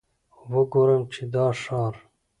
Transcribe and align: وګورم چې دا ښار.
وګورم 0.53 1.03
چې 1.13 1.21
دا 1.33 1.45
ښار. 1.61 1.93